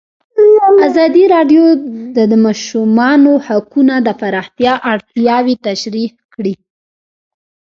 [0.87, 1.63] ازادي راډیو
[2.15, 6.53] د د ماشومانو حقونه د پراختیا اړتیاوې تشریح کړي.